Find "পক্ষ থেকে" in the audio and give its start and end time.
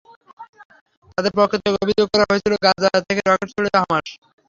1.37-1.77